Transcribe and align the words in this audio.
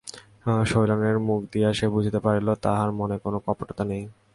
শৈলেনের 0.71 1.17
মুখ 1.27 1.39
দেখিয়াই 1.43 1.75
সে 1.79 1.87
বুঝিতে 1.95 2.19
পারিল, 2.25 2.47
তাহার 2.65 2.89
মনে 2.99 3.15
কোনো 3.23 3.37
কপটতা 3.45 3.83
নাই। 3.89 4.01